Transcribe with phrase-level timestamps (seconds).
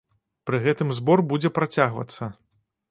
[0.49, 2.35] Пры гэтым збор будзе працягвацца.